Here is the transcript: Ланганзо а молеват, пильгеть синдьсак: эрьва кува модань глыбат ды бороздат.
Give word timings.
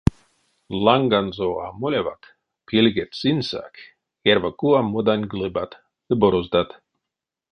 Ланганзо 0.85 1.49
а 1.65 1.67
молеват, 1.81 2.21
пильгеть 2.67 3.17
синдьсак: 3.21 3.73
эрьва 4.29 4.51
кува 4.59 4.81
модань 4.91 5.27
глыбат 5.33 5.71
ды 6.07 6.13
бороздат. 6.21 6.69